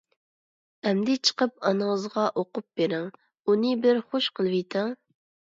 [0.91, 3.05] —ئەمدى چىقىپ ئانىڭىزغا ئوقۇپ بېرىڭ.
[3.53, 4.93] ئۇنى بىر خۇش قىلىۋېتىڭ.